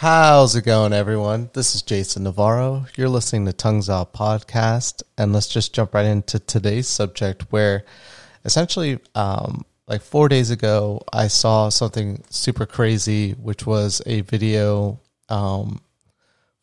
[0.00, 1.48] How's it going, everyone?
[1.54, 2.84] This is Jason Navarro.
[2.98, 7.46] You're listening to Tongues Out Podcast, and let's just jump right into today's subject.
[7.48, 7.82] Where
[8.44, 15.00] essentially, um, like four days ago, I saw something super crazy, which was a video
[15.30, 15.80] um,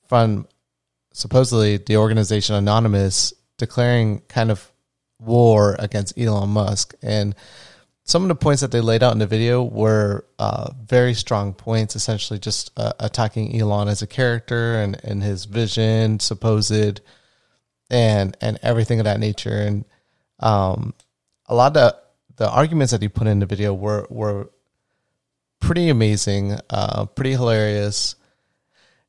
[0.08, 0.48] from
[1.12, 4.72] supposedly the organization Anonymous declaring kind of
[5.20, 7.34] war against Elon Musk, and
[8.06, 11.54] some of the points that they laid out in the video were uh, very strong
[11.54, 17.00] points, essentially just uh, attacking Elon as a character and, and his vision, supposed,
[17.90, 19.58] and and everything of that nature.
[19.58, 19.86] And
[20.40, 20.94] um,
[21.46, 21.94] a lot of
[22.36, 24.50] the arguments that he put in the video were were
[25.62, 28.16] pretty amazing, uh, pretty hilarious,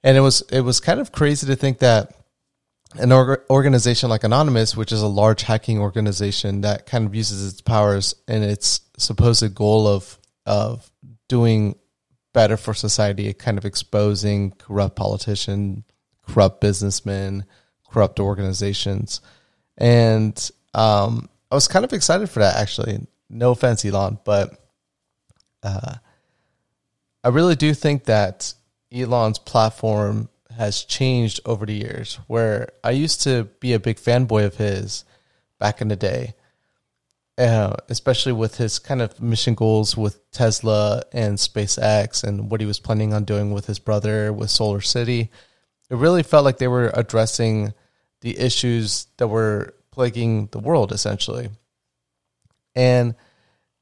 [0.05, 2.15] and it was it was kind of crazy to think that
[2.97, 7.61] an organization like Anonymous, which is a large hacking organization that kind of uses its
[7.61, 10.91] powers and its supposed goal of of
[11.29, 11.77] doing
[12.33, 15.85] better for society, kind of exposing corrupt politicians,
[16.27, 17.45] corrupt businessmen,
[17.91, 19.21] corrupt organizations,
[19.79, 22.57] and um, I was kind of excited for that.
[22.57, 24.59] Actually, no offense, Elon, but
[25.63, 25.95] uh,
[27.23, 28.55] I really do think that
[28.93, 32.19] Elon's platform has changed over the years.
[32.27, 35.05] Where I used to be a big fanboy of his
[35.59, 36.35] back in the day,
[37.37, 42.67] uh, especially with his kind of mission goals with Tesla and SpaceX and what he
[42.67, 45.31] was planning on doing with his brother with Solar City.
[45.91, 47.75] It really felt like they were addressing
[48.21, 51.51] the issues that were plaguing the world essentially.
[52.75, 53.15] And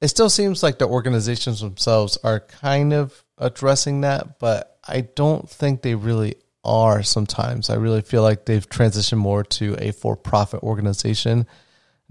[0.01, 5.49] it still seems like the organizations themselves are kind of addressing that, but I don't
[5.49, 7.71] think they really are sometimes.
[7.71, 11.47] I really feel like they've transitioned more to a for profit organization.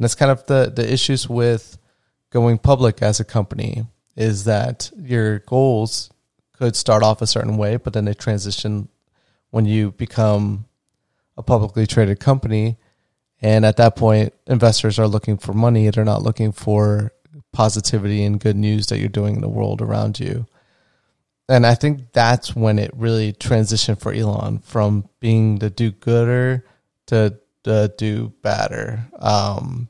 [0.02, 1.77] And that's kind of the, the issues with
[2.31, 3.85] going public as a company
[4.16, 6.09] is that your goals
[6.53, 8.89] could start off a certain way, but then they transition
[9.52, 10.66] when you become
[11.38, 12.79] a publicly traded company.
[13.44, 15.88] And at that point, investors are looking for money.
[15.91, 17.13] They're not looking for
[17.53, 20.47] positivity and good news that you're doing in the world around you.
[21.47, 26.66] And I think that's when it really transitioned for Elon from being the do gooder
[27.06, 29.07] to the do badder.
[29.19, 29.89] Um,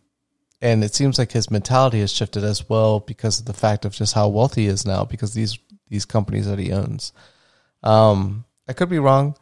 [0.61, 3.93] and it seems like his mentality has shifted as well because of the fact of
[3.93, 5.57] just how wealthy he is now because these
[5.89, 7.11] these companies that he owns.
[7.83, 9.35] Um, I could be wrong,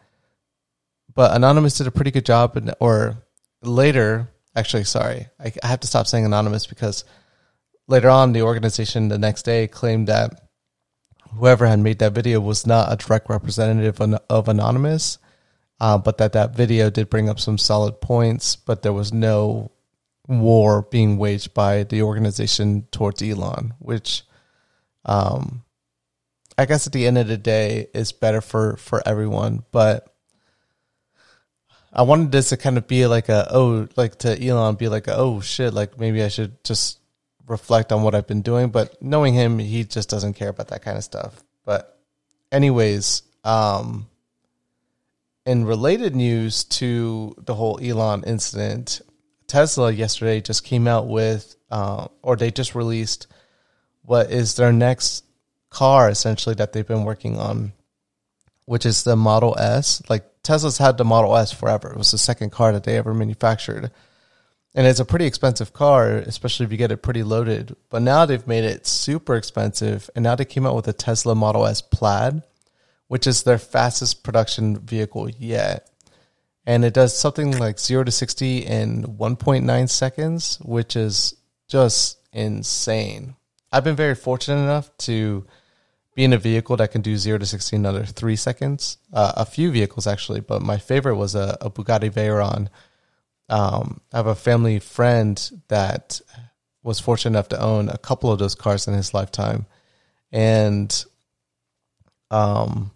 [1.14, 2.58] but Anonymous did a pretty good job.
[2.58, 3.18] In, or
[3.62, 7.04] later, actually, sorry, I, I have to stop saying Anonymous because
[7.88, 10.50] later on, the organization the next day claimed that
[11.36, 15.20] whoever had made that video was not a direct representative of Anonymous,
[15.80, 19.72] uh, but that that video did bring up some solid points, but there was no
[20.30, 24.24] war being waged by the organization towards Elon, which
[25.06, 25.64] um,
[26.58, 29.64] I guess at the end of the day is better for, for everyone.
[29.72, 30.14] But
[31.92, 35.08] I wanted this to kind of be like a, oh, like to Elon, be like,
[35.08, 37.00] oh shit, like maybe I should just
[37.48, 38.70] reflect on what I've been doing.
[38.70, 41.42] But knowing him, he just doesn't care about that kind of stuff.
[41.66, 42.00] But,
[42.52, 44.08] anyways, um,
[45.48, 49.02] in related news to the whole Elon incident,
[49.50, 53.28] Tesla yesterday just came out with, uh, or they just released
[54.04, 55.26] what is their next
[55.70, 57.74] car essentially that they've been working on,
[58.66, 60.02] which is the Model S.
[60.10, 61.92] Like Tesla's had the Model S forever.
[61.92, 63.92] It was the second car that they ever manufactured
[64.76, 67.76] and it's a pretty expensive car, especially if you get it pretty loaded.
[67.90, 71.36] But now they've made it super expensive, and now they came out with a Tesla
[71.36, 72.44] Model S Plaid,
[73.08, 75.90] which is their fastest production vehicle yet.
[76.70, 81.34] And it does something like zero to sixty in one point nine seconds, which is
[81.68, 83.36] just insane.
[83.72, 85.46] I've been very fortunate enough to
[86.16, 88.98] be in a vehicle that can do zero to sixty in under three seconds.
[89.12, 92.70] Uh, a few vehicles actually, but my favorite was a, a Bugatti Veyron
[93.50, 96.22] um, I have a family friend that
[96.84, 99.66] was fortunate enough to own a couple of those cars in his lifetime,
[100.32, 101.06] and
[102.30, 102.92] um,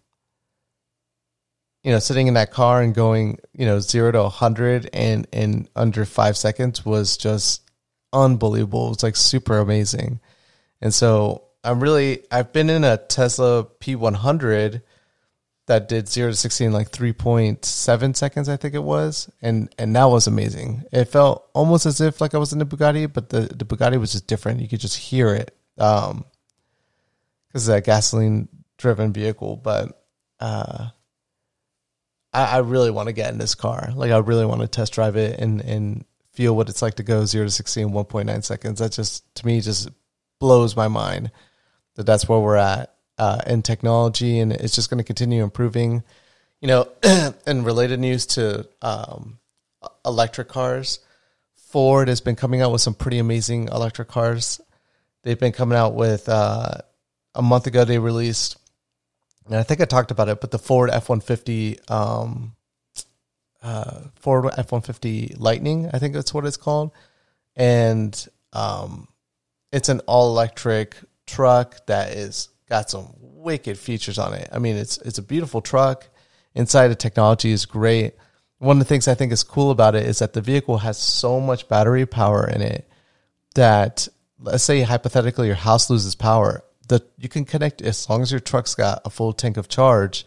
[1.84, 5.28] you know, sitting in that car and going, you know, zero to a hundred and
[5.32, 7.70] in under five seconds was just
[8.14, 8.88] unbelievable.
[8.88, 10.20] It was like super amazing,
[10.82, 14.82] and so I'm really I've been in a Tesla P100
[15.66, 19.30] that did zero to sixty in like three point seven seconds, I think it was,
[19.42, 20.84] and and that was amazing.
[20.92, 24.00] It felt almost as if like I was in the Bugatti, but the the Bugatti
[24.00, 24.62] was just different.
[24.62, 26.26] You could just hear it, um,
[27.48, 29.58] because it's a gasoline driven vehicle.
[29.58, 30.06] But
[30.40, 30.90] uh,
[32.34, 33.92] I, I really want to get in this car.
[33.96, 37.04] Like I really want to test drive it and and feel what it's like to
[37.04, 38.80] go zero to sixty in one point nine seconds.
[38.80, 39.90] That just to me just
[40.40, 41.32] blows my mind
[41.96, 42.90] that that's where we're at.
[43.18, 46.04] uh, in technology, and it's just going to continue improving.
[46.62, 46.88] You know,
[47.46, 49.38] and related news to um,
[50.04, 51.00] electric cars,
[51.70, 54.60] Ford has been coming out with some pretty amazing electric cars.
[55.24, 56.80] They've been coming out with uh,
[57.36, 58.58] a month ago they released,
[59.48, 62.56] and I think I talked about it, but the Ford F one fifty um,
[63.62, 66.92] uh, Ford F one fifty Lightning, I think that's what it's called,
[67.56, 69.08] and um,
[69.72, 70.96] it's an all electric
[71.26, 74.50] truck that is got some wicked features on it.
[74.52, 76.08] I mean, it's it's a beautiful truck.
[76.56, 78.14] Inside the technology is great.
[78.60, 80.98] One of the things I think is cool about it is that the vehicle has
[80.98, 82.88] so much battery power in it
[83.56, 84.08] that
[84.40, 88.40] let's say hypothetically your house loses power, that you can connect as long as your
[88.40, 90.26] truck's got a full tank of charge,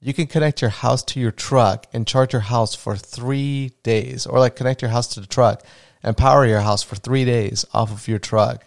[0.00, 4.26] you can connect your house to your truck and charge your house for three days,
[4.26, 5.64] or like connect your house to the truck
[6.02, 8.64] and power your house for three days off of your truck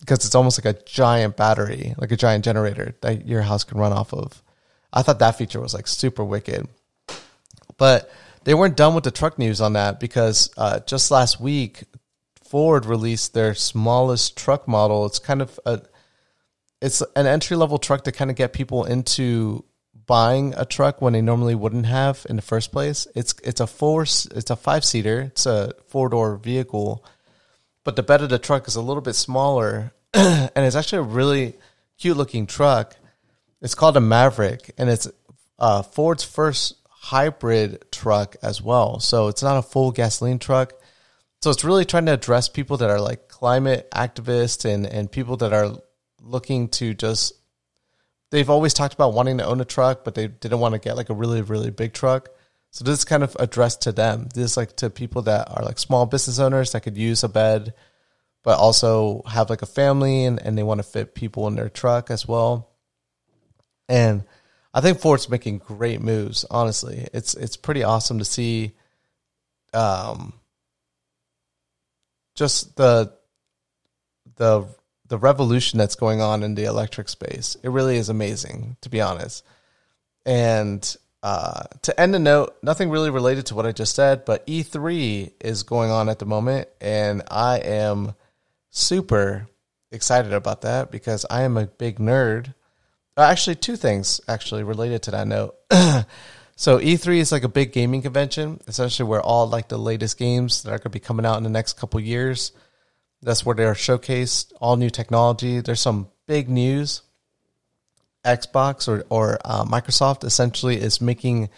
[0.00, 3.78] because it's almost like a giant battery, like a giant generator that your house can
[3.78, 4.42] run off of.
[4.92, 6.68] I thought that feature was like super wicked.
[7.76, 8.10] But
[8.44, 11.84] they weren't done with the truck news on that because uh, just last week,
[12.42, 15.04] Ford released their smallest truck model.
[15.06, 15.82] It's kind of a,
[16.80, 19.64] it's an entry level truck to kind of get people into
[20.06, 23.06] buying a truck when they normally wouldn't have in the first place.
[23.14, 25.20] It's it's a four it's a five seater.
[25.20, 27.04] It's a four door vehicle,
[27.84, 31.02] but the bed of the truck is a little bit smaller, and it's actually a
[31.02, 31.54] really
[31.98, 32.96] cute looking truck.
[33.60, 35.08] It's called a Maverick, and it's
[35.58, 39.00] uh, Ford's first hybrid truck as well.
[39.00, 40.72] So it's not a full gasoline truck.
[41.42, 45.36] So it's really trying to address people that are like climate activists and and people
[45.38, 45.76] that are
[46.20, 47.32] looking to just
[48.30, 50.96] they've always talked about wanting to own a truck, but they didn't want to get
[50.96, 52.28] like a really, really big truck.
[52.70, 54.28] So this is kind of addressed to them.
[54.34, 57.28] This is like to people that are like small business owners that could use a
[57.28, 57.72] bed,
[58.44, 61.70] but also have like a family and, and they want to fit people in their
[61.70, 62.70] truck as well.
[63.88, 64.24] And
[64.74, 67.08] I think Ford's making great moves, honestly.
[67.14, 68.74] It's it's pretty awesome to see
[69.72, 70.34] um
[72.34, 73.14] just the
[74.36, 74.68] the
[75.08, 77.56] the revolution that's going on in the electric space.
[77.62, 79.44] It really is amazing, to be honest.
[80.24, 84.46] And uh, to end the note, nothing really related to what I just said, but
[84.46, 88.14] E3 is going on at the moment, and I am
[88.70, 89.48] super
[89.90, 92.54] excited about that because I am a big nerd.
[93.16, 95.56] Uh, actually, two things actually related to that note.
[96.56, 100.62] so E3 is like a big gaming convention, essentially where all like the latest games
[100.62, 102.52] that are going to be coming out in the next couple years
[103.22, 105.60] that's where they're showcased all new technology.
[105.60, 107.02] There's some big news.
[108.24, 111.48] Xbox or or uh, Microsoft essentially is making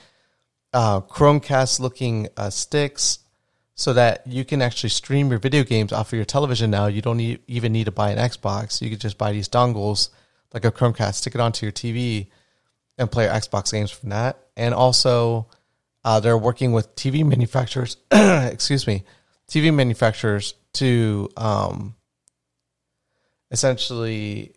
[0.73, 3.21] uh, Chromecast looking uh, sticks
[3.75, 6.87] so that you can actually stream your video games off of your television now.
[6.87, 8.83] You don't need, even need to buy an Xbox.
[8.83, 10.11] You can just buy these dongles
[10.53, 12.27] like a Chromecast, stick it onto your TV,
[12.99, 14.39] and play Xbox games from that.
[14.55, 15.47] And also,
[16.05, 17.97] uh, they're working with TV manufacturers.
[18.11, 19.05] excuse me,
[19.51, 21.97] TV manufacturers to um,
[23.51, 24.55] essentially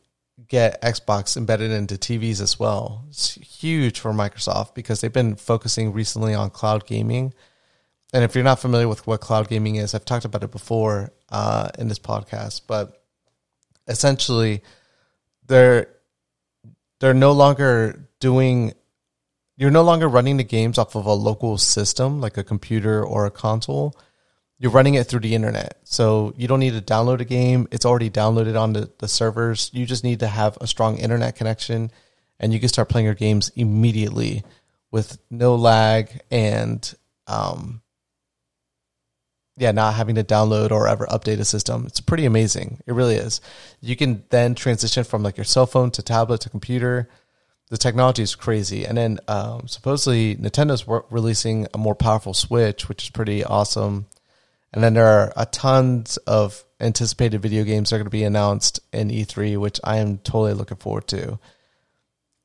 [0.47, 3.05] get Xbox embedded into TVs as well.
[3.09, 7.33] It's huge for Microsoft because they've been focusing recently on cloud gaming.
[8.13, 11.11] And if you're not familiar with what cloud gaming is, I've talked about it before
[11.29, 13.03] uh, in this podcast, but
[13.87, 14.61] essentially
[15.47, 15.87] they're
[16.99, 18.73] they're no longer doing
[19.57, 23.25] you're no longer running the games off of a local system like a computer or
[23.25, 23.95] a console
[24.63, 25.77] you're running it through the internet.
[25.83, 27.67] So you don't need to download a game.
[27.69, 29.69] It's already downloaded on the, the servers.
[29.73, 31.91] You just need to have a strong internet connection
[32.39, 34.41] and you can start playing your games immediately
[34.89, 36.95] with no lag and
[37.27, 37.81] um,
[39.57, 41.83] yeah, not having to download or ever update a system.
[41.85, 42.79] It's pretty amazing.
[42.87, 43.41] It really is.
[43.81, 47.09] You can then transition from like your cell phone to tablet to computer.
[47.69, 48.85] The technology is crazy.
[48.85, 54.05] And then um, supposedly Nintendo's releasing a more powerful Switch, which is pretty awesome.
[54.73, 58.23] And then there are a tons of anticipated video games that are going to be
[58.23, 61.39] announced in E3, which I am totally looking forward to.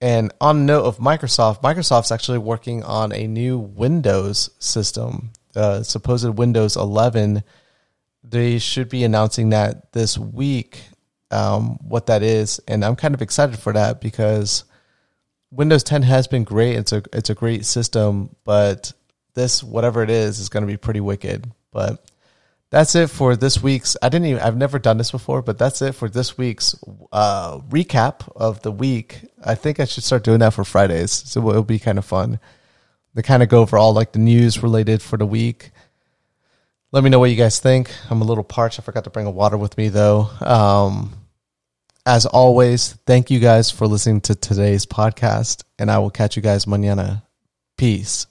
[0.00, 6.28] And on note of Microsoft, Microsoft's actually working on a new Windows system, uh, supposed
[6.38, 7.42] Windows 11.
[8.22, 10.82] They should be announcing that this week,
[11.30, 14.64] um, what that is, and I'm kind of excited for that because
[15.50, 16.76] Windows 10 has been great.
[16.76, 18.92] It's a it's a great system, but
[19.34, 21.50] this whatever it is is going to be pretty wicked.
[21.72, 22.04] But
[22.70, 23.96] that's it for this week's.
[24.02, 24.42] I didn't even.
[24.42, 26.74] I've never done this before, but that's it for this week's
[27.12, 29.20] uh, recap of the week.
[29.44, 32.38] I think I should start doing that for Fridays, so it'll be kind of fun
[33.16, 35.70] to kind of go over all like the news related for the week.
[36.92, 37.90] Let me know what you guys think.
[38.10, 38.78] I'm a little parched.
[38.78, 40.28] I forgot to bring a water with me though.
[40.40, 41.14] Um,
[42.06, 46.42] as always, thank you guys for listening to today's podcast, and I will catch you
[46.42, 47.22] guys mañana.
[47.76, 48.26] Peace.